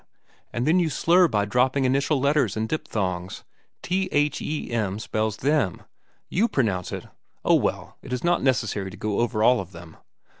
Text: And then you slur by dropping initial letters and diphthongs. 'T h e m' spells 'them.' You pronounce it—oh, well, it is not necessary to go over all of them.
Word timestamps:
And 0.51 0.65
then 0.65 0.79
you 0.79 0.89
slur 0.89 1.27
by 1.27 1.45
dropping 1.45 1.85
initial 1.85 2.19
letters 2.19 2.57
and 2.57 2.67
diphthongs. 2.67 3.43
'T 3.83 4.09
h 4.11 4.41
e 4.41 4.71
m' 4.71 4.97
spells 4.97 5.37
'them.' 5.37 5.83
You 6.27 6.47
pronounce 6.47 6.91
it—oh, 6.91 7.53
well, 7.53 7.97
it 8.01 8.11
is 8.11 8.23
not 8.23 8.41
necessary 8.41 8.89
to 8.89 8.97
go 8.97 9.19
over 9.19 9.43
all 9.43 9.59
of 9.59 9.73
them. 9.73 9.97